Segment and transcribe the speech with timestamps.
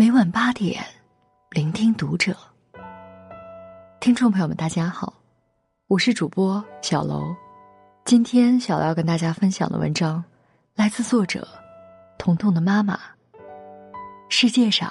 [0.00, 0.82] 每晚八点，
[1.50, 2.34] 聆听读者。
[4.00, 5.12] 听众朋友们，大家好，
[5.88, 7.36] 我是主播小楼。
[8.06, 10.24] 今天小楼要跟大家分享的文章，
[10.74, 11.46] 来自作者
[12.16, 12.98] 彤彤的妈妈。
[14.30, 14.90] 世界上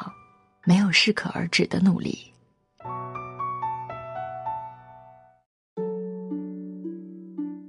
[0.64, 2.16] 没有适可而止的努力。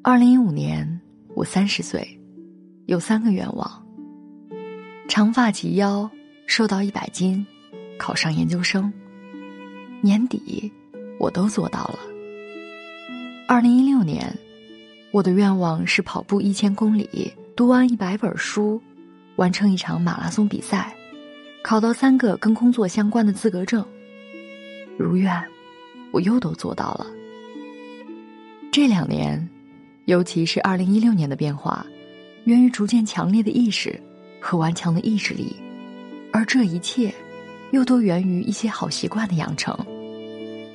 [0.02, 1.00] 二零一五年，
[1.34, 2.06] 我三十岁，
[2.84, 3.82] 有三个愿望：
[5.08, 6.06] 长发及腰。
[6.50, 7.46] 瘦到一百斤，
[7.96, 8.92] 考上研究生。
[10.00, 10.68] 年底，
[11.16, 12.00] 我都做到了。
[13.46, 14.36] 二零一六年，
[15.12, 18.82] 我的愿望是跑步一千公里，读完一百本书，
[19.36, 20.92] 完成一场马拉松比赛，
[21.62, 23.86] 考到三个跟工作相关的资格证。
[24.98, 25.32] 如愿，
[26.10, 27.06] 我又都做到了。
[28.72, 29.48] 这两年，
[30.06, 31.86] 尤其是二零一六年的变化，
[32.42, 34.02] 源于逐渐强烈的意识
[34.40, 35.54] 和顽强的意志力。
[36.32, 37.12] 而这一切，
[37.72, 39.76] 又都源于一些好习惯的养成。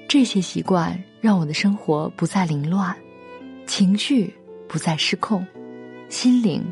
[0.07, 2.95] 这些习惯让我的生活不再凌乱，
[3.65, 4.33] 情绪
[4.67, 5.45] 不再失控，
[6.09, 6.63] 心灵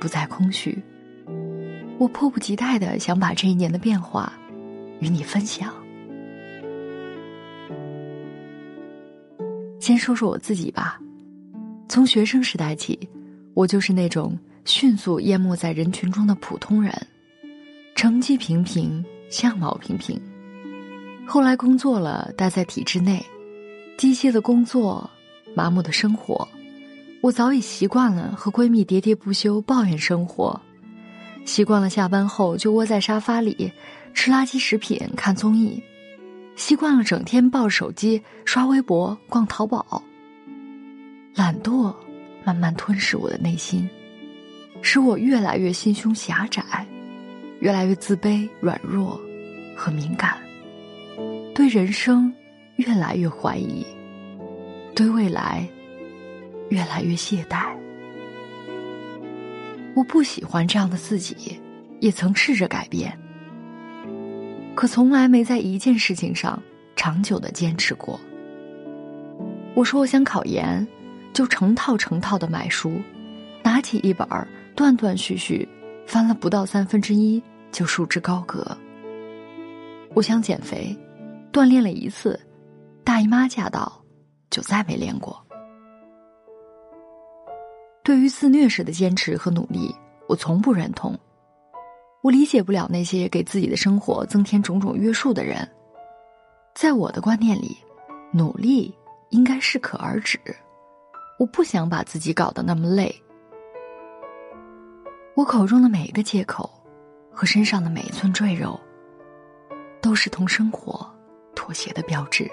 [0.00, 0.76] 不再空虚。
[1.98, 4.32] 我迫不及待的想把这一年的变化
[5.00, 5.74] 与你分享。
[9.80, 11.00] 先说说我自己吧，
[11.88, 12.98] 从学生时代起，
[13.54, 16.92] 我就是那种迅速淹没在人群中的普通人。
[17.96, 20.20] 成绩平平，相貌平平。
[21.26, 23.24] 后来工作了，待在体制内，
[23.96, 25.08] 机械的工作，
[25.54, 26.46] 麻木的生活，
[27.22, 30.60] 我早已习惯了和闺蜜喋喋不休抱怨生活，
[31.46, 33.72] 习惯了下班后就窝在沙发里
[34.12, 35.82] 吃垃圾食品、看综艺，
[36.54, 40.02] 习惯了整天抱着手机刷微博、逛淘宝。
[41.34, 41.94] 懒惰
[42.44, 43.88] 慢慢吞噬我的内心，
[44.82, 46.62] 使我越来越心胸狭窄。
[47.60, 49.20] 越来越自卑、软弱
[49.76, 50.36] 和敏感，
[51.54, 52.32] 对人生
[52.76, 53.84] 越来越怀疑，
[54.94, 55.66] 对未来
[56.68, 57.74] 越来越懈怠。
[59.94, 61.58] 我不喜欢这样的自己，
[62.00, 63.18] 也曾试着改变，
[64.74, 66.62] 可从来没在一件事情上
[66.94, 68.20] 长久的坚持过。
[69.74, 70.86] 我说我想考研，
[71.32, 73.00] 就成套成套的买书，
[73.62, 74.28] 拿起一本，
[74.74, 75.66] 断断续续。
[76.06, 78.76] 翻了不到三分之一就束之高阁。
[80.14, 80.96] 我想减肥，
[81.52, 82.40] 锻炼了一次，
[83.04, 84.02] 大姨妈驾到，
[84.48, 85.44] 就再没练过。
[88.02, 89.94] 对于自虐式的坚持和努力，
[90.28, 91.18] 我从不认同。
[92.22, 95.68] 我理解不了那些给自己的生活增添种种约束的人。
[96.74, 97.76] 在我的观念里，
[98.32, 98.94] 努力
[99.30, 100.38] 应该适可而止。
[101.38, 103.14] 我不想把自己搞得那么累。
[105.36, 106.70] 我口中的每一个借口，
[107.30, 108.80] 和身上的每一寸赘肉，
[110.00, 111.06] 都是同生活
[111.54, 112.50] 妥协的标志。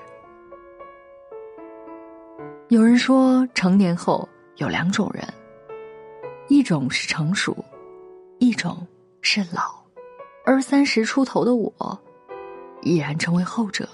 [2.68, 4.28] 有人说，成年后
[4.58, 5.26] 有两种人，
[6.50, 7.56] 一种是成熟，
[8.40, 8.86] 一种
[9.22, 9.82] 是老，
[10.44, 11.98] 而三十出头的我，
[12.82, 13.88] 已然成为后者。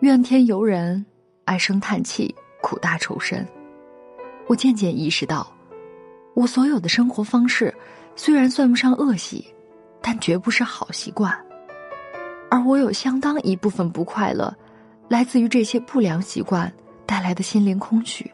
[0.00, 1.04] 怨天尤人，
[1.44, 3.46] 唉声叹气，苦大仇深。
[4.46, 5.46] 我渐渐意识到。
[6.38, 7.74] 我所有的生活方式，
[8.14, 9.44] 虽然算不上恶习，
[10.00, 11.36] 但绝不是好习惯。
[12.48, 14.56] 而我有相当一部分不快乐，
[15.08, 16.72] 来自于这些不良习惯
[17.04, 18.30] 带来的心灵空虚。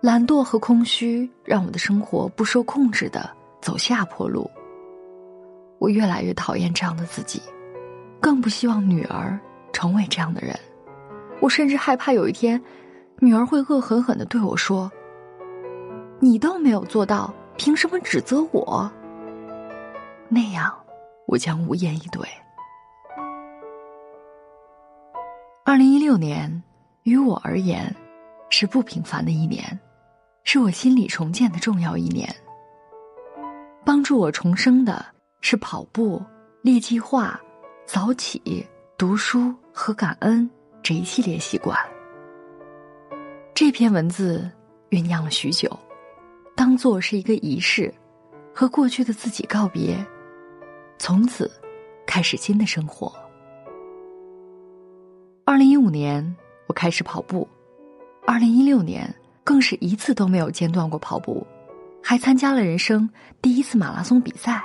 [0.00, 3.30] 懒惰和空虚让我的生活不受控制的
[3.62, 4.50] 走下坡路。
[5.78, 7.40] 我越来越讨厌这样的自己，
[8.20, 9.38] 更不希望女儿
[9.72, 10.58] 成为这样的人。
[11.38, 12.60] 我甚至害怕有一天，
[13.20, 14.90] 女儿会恶狠狠的对我说。
[16.20, 18.90] 你都没有做到，凭什么指责我？
[20.28, 20.74] 那样，
[21.26, 22.26] 我将无言以对。
[25.64, 26.62] 二零一六年，
[27.04, 27.94] 于我而言，
[28.50, 29.78] 是不平凡的一年，
[30.42, 32.28] 是我心理重建的重要一年。
[33.84, 35.04] 帮助我重生的
[35.40, 36.20] 是跑步、
[36.62, 37.40] 列计划、
[37.86, 38.66] 早起、
[38.96, 40.50] 读书和感恩
[40.82, 41.78] 这一系列习惯。
[43.54, 44.50] 这篇文字
[44.90, 45.70] 酝酿了许久。
[46.58, 47.94] 当做是一个仪式，
[48.52, 50.04] 和过去的自己告别，
[50.98, 51.48] 从此
[52.04, 53.14] 开始新的生活。
[55.44, 57.46] 二零一五年，我开始跑步；
[58.26, 59.14] 二零一六年，
[59.44, 61.46] 更是一次都没有间断过跑步，
[62.02, 63.08] 还参加了人生
[63.40, 64.60] 第一次马拉松比赛。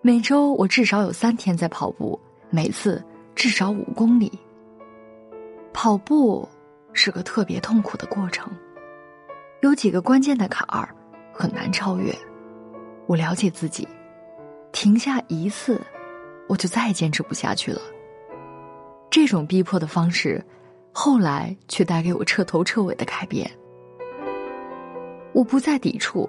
[0.00, 3.04] 每周我至少有三天在跑步，每次
[3.34, 4.32] 至少五公里。
[5.74, 6.48] 跑步
[6.94, 8.50] 是个特别痛苦的过程。
[9.60, 10.94] 有几个关键的坎儿
[11.32, 12.14] 很难超越，
[13.06, 13.88] 我了解自己，
[14.70, 15.80] 停下一次
[16.48, 17.80] 我就再也坚持不下去了。
[19.10, 20.44] 这种逼迫的方式，
[20.92, 23.50] 后来却带给我彻头彻尾的改变。
[25.32, 26.28] 我不再抵触，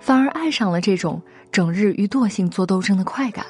[0.00, 1.20] 反而爱上了这种
[1.50, 3.44] 整日与惰性做斗争的快感，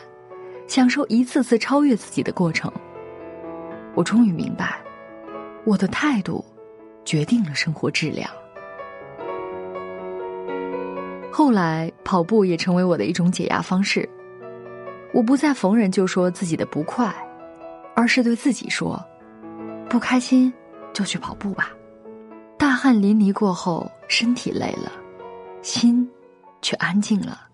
[0.67, 2.73] 享受一次次超越自己的过程。
[3.95, 4.81] 我终于明白，
[5.65, 6.45] 我的态度
[7.05, 8.31] 决定了生活质量。
[11.33, 14.09] 后来，跑步也成为我的一种解压方式。
[15.13, 17.13] 我不再逢人就说自己的不快，
[17.95, 19.03] 而是对自己说
[19.89, 20.53] ：“不开心
[20.93, 21.71] 就去跑步吧。”
[22.59, 24.93] 大汗淋漓过后，身体累了，
[25.63, 26.09] 心
[26.61, 27.47] 却安静了。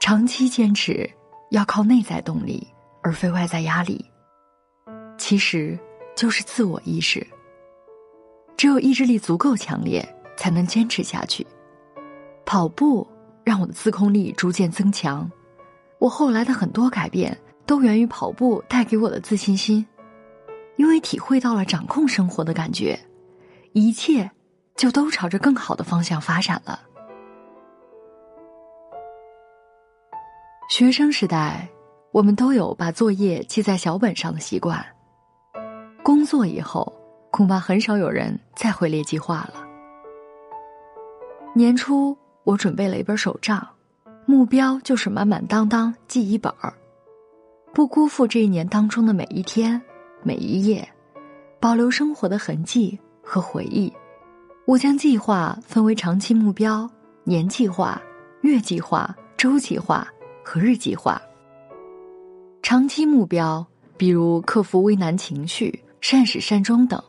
[0.00, 1.08] 长期坚持
[1.50, 2.66] 要靠内在动力，
[3.02, 4.04] 而非外在压力。
[5.18, 5.78] 其实，
[6.16, 7.26] 就是自我意识。
[8.58, 10.04] 只有意志力足够强烈，
[10.36, 11.46] 才能坚持下去。
[12.44, 13.06] 跑步
[13.44, 15.30] 让我的自控力逐渐增强，
[16.00, 19.86] 我后来的很多改变都源于跑步带给我的自信心。
[20.74, 22.98] 因为体会到了掌控生活的感觉，
[23.74, 24.28] 一切
[24.74, 26.80] 就都朝着更好的方向发展了。
[30.68, 31.68] 学生时代，
[32.10, 34.84] 我们都有把作业记在小本上的习惯。
[36.02, 36.92] 工作以后，
[37.30, 39.54] 恐怕很少有人再会列计划了。
[41.54, 43.66] 年初，我准备了一本手账，
[44.26, 46.72] 目标就是满满当当记一本儿，
[47.72, 49.80] 不辜负这一年当中的每一天。
[50.24, 50.86] 每一页，
[51.60, 53.92] 保留生活的痕迹和回忆。
[54.66, 56.90] 我将计划分为长期目标、
[57.22, 58.02] 年计划、
[58.40, 60.06] 月计划、周计划
[60.42, 61.22] 和日计划。
[62.62, 63.64] 长期目标，
[63.96, 67.00] 比如克服危难情绪、善始善终等；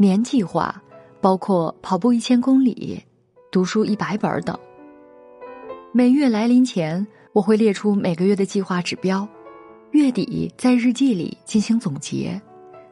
[0.00, 0.80] 年计划
[1.20, 3.02] 包括跑步一千公里、
[3.50, 4.56] 读书一百本等。
[5.92, 9.28] 每月来临前，我会列出每个月的计划指标。
[9.90, 12.40] 月底在日记里进行总结，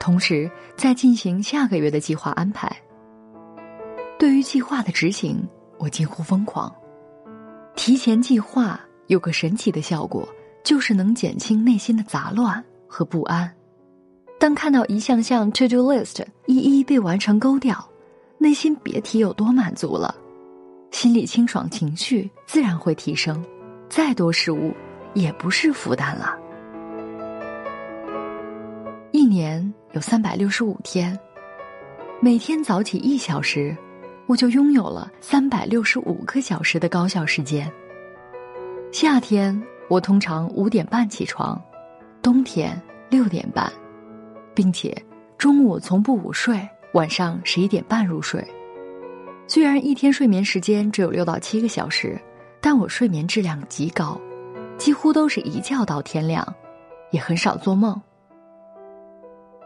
[0.01, 2.77] 同时再进行下个月的计划安排。
[4.19, 5.47] 对于计划的执行，
[5.79, 6.75] 我近乎疯狂。
[7.77, 10.29] 提前计划有个神奇的效果，
[10.65, 13.49] 就是能减轻内心的杂乱和不安。
[14.39, 17.89] 当看到一项项 to do list 一一被完成勾掉，
[18.39, 20.15] 内心别提有多满足了，
[20.91, 23.43] 心里清爽，情绪自然会提升，
[23.89, 24.73] 再多事物
[25.15, 26.37] 也不是负担了。
[29.11, 31.19] 一年有三百六十五天，
[32.21, 33.75] 每天早起一小时，
[34.27, 37.73] 我就拥有了三百六十五个小时的高效时间。
[38.93, 41.61] 夏天我通常五点半起床，
[42.21, 43.73] 冬天六点半，
[44.57, 44.97] 并且
[45.37, 48.43] 中午从不午睡，晚上十一点半入睡。
[49.47, 52.19] 虽然一天睡眠时间只有六到七个小时，
[52.59, 54.19] 但我睡眠质量极高，
[54.79, 56.43] 几乎都是一觉到天亮，
[57.11, 58.01] 也很少做梦。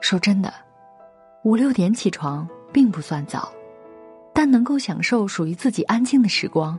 [0.01, 0.53] 说真的，
[1.45, 3.51] 五六点起床并不算早，
[4.35, 6.77] 但能够享受属于自己安静的时光，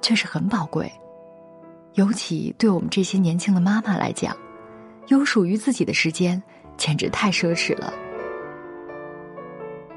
[0.00, 0.90] 却是很宝贵。
[1.94, 4.34] 尤其对我们这些年轻的妈妈来讲，
[5.08, 6.42] 有属于自己的时间，
[6.80, 7.92] 简直太奢侈了。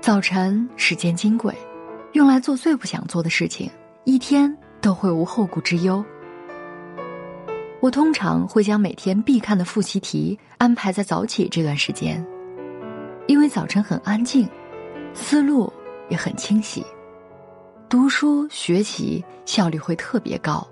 [0.01, 1.56] 早晨时间金贵，
[2.12, 3.71] 用来做最不想做的事情，
[4.03, 6.03] 一天都会无后顾之忧。
[7.79, 12.24] 我通常会将每天必看的复习题安排在早起这段时间。
[13.27, 14.46] 因为早晨很安静，
[15.13, 15.72] 思路
[16.10, 16.86] 也很清晰，
[17.88, 20.67] 读书学习效率会特别高。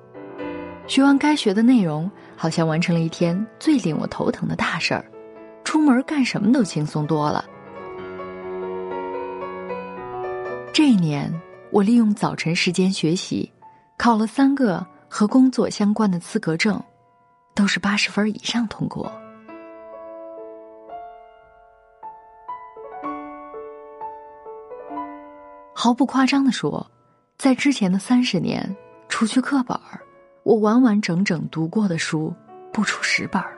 [0.87, 5.05] 学完该学的内容，好像完成了一天最令我头疼的大事儿，
[5.71, 7.45] 出门干什么都轻松多了。
[10.73, 11.31] 这一年，
[11.71, 13.49] 我利用早晨时间学习，
[13.97, 16.77] 考了三个和工作相关的资格证，
[17.55, 19.09] 都是八十分以上通过。
[25.73, 26.85] 毫不夸张的说，
[27.37, 28.75] 在之前的三十年，
[29.07, 30.01] 除去课本儿，
[30.43, 32.33] 我完完整整读过的书
[32.73, 33.57] 不出十本儿。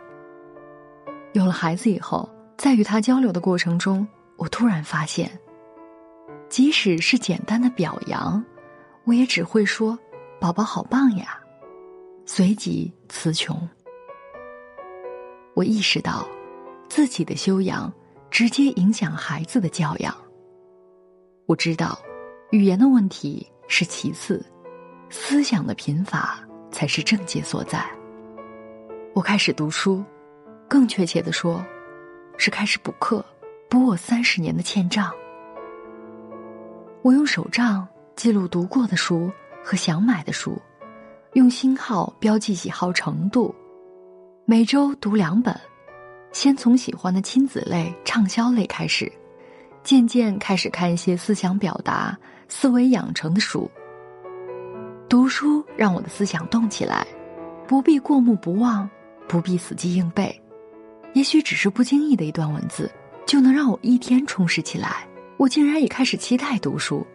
[1.33, 5.29] 有了孩子以后，在与他交流的过程中，我突然发现，
[6.47, 8.43] 即使是简单的表扬，
[9.03, 9.97] 我也只会说
[10.39, 11.39] “宝宝好棒呀”，
[12.25, 13.67] 随即词穷。
[15.53, 16.27] 我意识到，
[16.87, 17.91] 自己的修养
[18.31, 20.15] 直接影响孩子的教养。
[21.45, 21.99] 我知道。
[22.51, 24.45] 语言的问题是其次，
[25.09, 27.83] 思想的贫乏才是症结所在。
[29.15, 30.05] 我开始读书，
[30.73, 31.63] 更确切的说，
[32.35, 33.23] 是开始补课，
[33.69, 35.13] 补我三十年的欠账。
[37.03, 39.31] 我用手账记录读过的书
[39.63, 40.59] 和想买的书，
[41.33, 43.53] 用星号标记喜好程度，
[44.45, 45.55] 每周读两本，
[46.31, 49.11] 先从喜欢的亲子类、畅销类开始，
[49.83, 53.69] 渐渐开始看一些思想表达、思维养成的书。
[55.07, 57.05] 读书让我的思想动起来，
[57.67, 58.89] 不必过目不忘，
[59.27, 60.41] 不必死记硬背，
[61.13, 62.91] 也许只是不经意的一段文字，
[63.25, 65.07] 就能让我一天充实起来。
[65.37, 67.05] 我竟然也开始期待读书。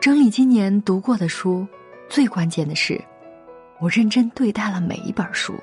[0.00, 1.66] 整理今年读过的书，
[2.08, 3.00] 最关键的是，
[3.80, 5.54] 我认真对待了每一本书。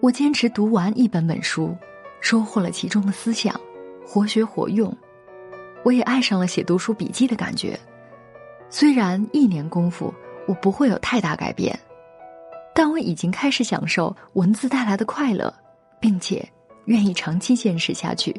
[0.00, 1.76] 我坚持读完一本本书，
[2.20, 3.58] 收获了其中的思想，
[4.06, 4.94] 活学活用。
[5.84, 7.78] 我也爱上了写读书笔记的感觉。
[8.68, 10.12] 虽然一年功夫
[10.46, 11.78] 我不会有太大改变，
[12.78, 15.50] 但我已经开始享受文字带来的快乐，
[15.98, 16.46] 并且
[16.84, 18.38] 愿意长期坚持下去。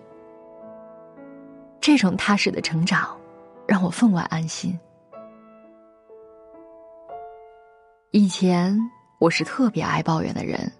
[1.81, 3.17] 这种踏实的成长，
[3.67, 4.79] 让我分外安心。
[8.11, 8.79] 以前
[9.17, 10.71] 我是特别爱抱怨的人，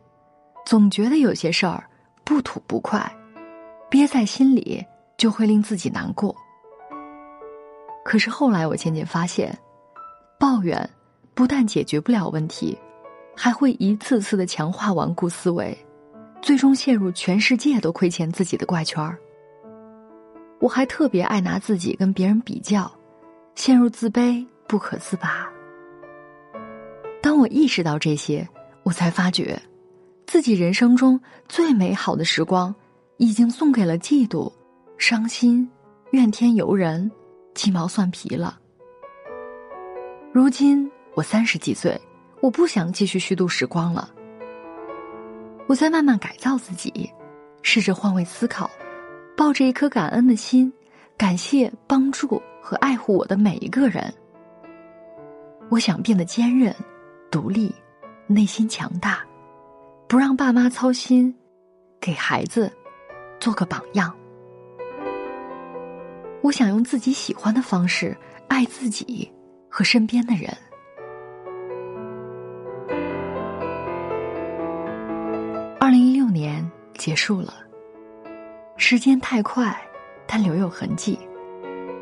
[0.64, 1.84] 总觉得有些事儿
[2.24, 3.12] 不吐不快，
[3.90, 4.86] 憋在心里
[5.18, 6.36] 就会令自己难过。
[8.06, 9.58] 可是后来我渐渐发现，
[10.40, 10.88] 抱怨
[11.34, 12.78] 不但解决不了问题，
[13.38, 15.78] 还会一次次的强化顽固思维，
[16.42, 19.16] 最终陷入全世界都亏欠自己的怪圈儿。
[20.60, 22.92] 我还特别爱拿自己跟别人比较，
[23.54, 25.48] 陷入自卑不可自拔。
[27.22, 28.48] 当我意识到这些，
[28.82, 29.62] 我才发觉，
[30.26, 32.74] 自己人生中最美好的时光，
[33.18, 34.52] 已经送给了嫉妒、
[34.98, 35.70] 伤心、
[36.12, 37.12] 怨天尤人。
[37.54, 38.60] 鸡毛蒜皮了。
[40.32, 42.00] 如今我三十几岁，
[42.42, 44.10] 我不想继续虚度时光了。
[45.68, 47.12] 我在慢慢改造自己，
[47.62, 48.70] 试着换位思考，
[49.36, 50.72] 抱着一颗感恩的心，
[51.18, 54.14] 感谢帮助和爱护我的每一个人。
[55.70, 56.74] 我想变得坚韧、
[57.30, 57.74] 独立，
[58.28, 59.26] 内心强大，
[60.08, 61.36] 不让爸妈操心，
[62.00, 62.72] 给孩子
[63.40, 64.16] 做个榜样。
[66.42, 68.16] 我想用自己喜欢的方式
[68.48, 69.30] 爱自己
[69.68, 70.56] 和身边的人。
[76.38, 77.56] 年结束了，
[78.78, 79.76] 时间太快，
[80.28, 81.18] 但留有痕迹，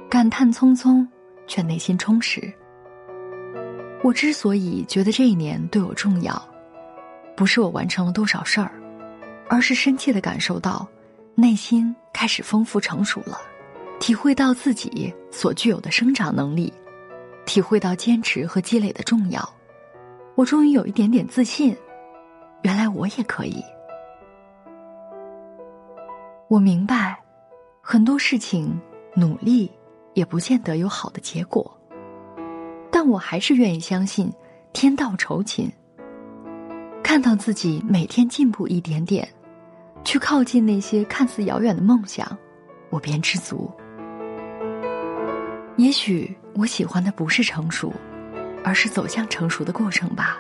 [0.10, 1.08] 感叹匆匆，
[1.48, 2.52] 却内心充实。
[4.04, 6.50] 我之所以觉得这一年对我重要，
[7.36, 8.72] 不是我完成了多少事儿，
[9.48, 10.86] 而是深切的感受到，
[11.34, 13.40] 内心开始丰富成熟了。
[13.98, 16.72] 体会到自己所具有的生长能力，
[17.46, 19.50] 体会到坚持和积累的重要，
[20.36, 21.76] 我终于有一点点自信，
[22.64, 23.64] 原来我也可以。
[26.48, 27.20] 我明白，
[27.82, 28.80] 很多事情
[29.16, 29.72] 努力
[30.14, 31.76] 也不见得有好的结果，
[32.92, 34.32] 但我还是愿意相信
[34.72, 35.68] 天道酬勤。
[37.02, 39.28] 看到自己每天进步一点点，
[40.04, 42.38] 去靠近那些看似遥远的梦想，
[42.92, 43.72] 我便知足。
[45.78, 47.92] 也许我喜欢的不是成熟，
[48.64, 50.40] 而是走向成熟的过程吧。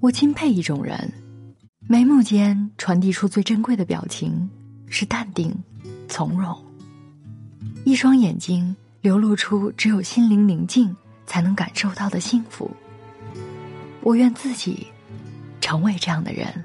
[0.00, 1.12] 我钦佩一种人，
[1.88, 4.48] 眉目间传递出最珍贵的表情
[4.86, 5.54] 是淡定、
[6.08, 6.54] 从容；
[7.84, 10.94] 一双眼睛流露出只有心灵宁静
[11.26, 12.70] 才能感受到的幸福。
[14.00, 14.86] 我愿自己
[15.60, 16.64] 成为这样的人。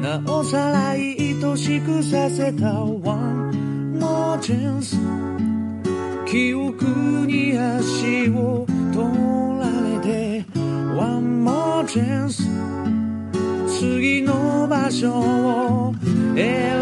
[0.00, 1.04] なおさら愛
[1.56, 4.96] しくさせた One more chance
[6.26, 6.84] 記憶
[7.26, 9.06] に足を取
[9.58, 10.44] られて
[10.96, 12.42] One more chance
[13.68, 15.94] 次の場所を
[16.34, 16.79] 選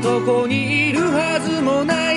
[0.00, 2.07] とこにいるはずもない。